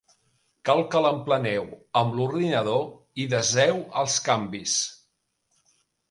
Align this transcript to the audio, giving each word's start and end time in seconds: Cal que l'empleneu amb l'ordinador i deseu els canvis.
Cal 0.67 0.79
que 0.93 0.99
l'empleneu 1.05 1.65
amb 1.99 2.15
l'ordinador 2.19 2.87
i 3.23 3.27
deseu 3.33 3.77
els 4.05 4.15
canvis. 4.29 4.73